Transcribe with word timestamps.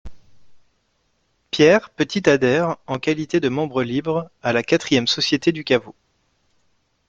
Pierre 1.51 1.91
Petit 1.91 2.27
adhère, 2.27 2.77
en 2.87 2.97
qualité 2.97 3.39
de 3.39 3.49
membre 3.49 3.83
libre, 3.83 4.31
à 4.41 4.51
la 4.51 4.63
quatrième 4.63 5.05
Société 5.05 5.51
du 5.51 5.63
Caveau. 5.63 5.93